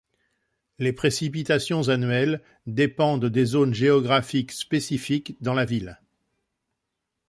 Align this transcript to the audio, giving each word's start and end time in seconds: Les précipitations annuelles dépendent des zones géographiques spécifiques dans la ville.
Les 0.79 0.93
précipitations 0.93 1.89
annuelles 1.89 2.41
dépendent 2.65 3.25
des 3.27 3.45
zones 3.45 3.75
géographiques 3.75 4.51
spécifiques 4.51 5.37
dans 5.43 5.53
la 5.53 5.63
ville. 5.63 5.99